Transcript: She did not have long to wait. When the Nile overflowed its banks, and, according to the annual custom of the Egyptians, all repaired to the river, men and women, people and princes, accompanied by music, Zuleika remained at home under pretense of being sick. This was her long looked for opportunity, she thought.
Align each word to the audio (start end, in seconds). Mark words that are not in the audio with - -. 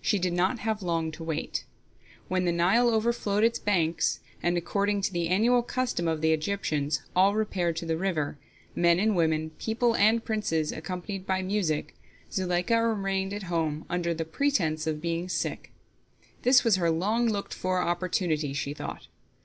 She 0.00 0.18
did 0.18 0.32
not 0.32 0.58
have 0.58 0.82
long 0.82 1.12
to 1.12 1.22
wait. 1.22 1.62
When 2.26 2.44
the 2.44 2.50
Nile 2.50 2.90
overflowed 2.92 3.44
its 3.44 3.60
banks, 3.60 4.18
and, 4.42 4.56
according 4.58 5.00
to 5.02 5.12
the 5.12 5.28
annual 5.28 5.62
custom 5.62 6.08
of 6.08 6.22
the 6.22 6.32
Egyptians, 6.32 7.02
all 7.14 7.36
repaired 7.36 7.76
to 7.76 7.86
the 7.86 7.96
river, 7.96 8.36
men 8.74 8.98
and 8.98 9.14
women, 9.14 9.50
people 9.60 9.94
and 9.94 10.24
princes, 10.24 10.72
accompanied 10.72 11.24
by 11.24 11.42
music, 11.42 11.94
Zuleika 12.32 12.82
remained 12.82 13.32
at 13.32 13.44
home 13.44 13.84
under 13.88 14.12
pretense 14.16 14.88
of 14.88 15.00
being 15.00 15.28
sick. 15.28 15.70
This 16.42 16.64
was 16.64 16.74
her 16.74 16.90
long 16.90 17.26
looked 17.28 17.54
for 17.54 17.80
opportunity, 17.80 18.52
she 18.52 18.74
thought. 18.74 19.06